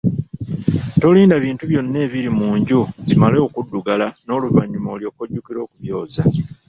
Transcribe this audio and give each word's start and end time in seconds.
Tolinda 1.01 1.35
bintu 1.45 1.63
byonna 1.69 1.97
ebiri 2.05 2.29
mu 2.37 2.47
nju 2.59 2.79
bimale 3.07 3.37
okuddugala 3.47 4.07
noluvanyuma 4.25 4.87
olyoke 4.95 5.19
ojjukire 5.25 5.59
okubyoza. 5.63 6.21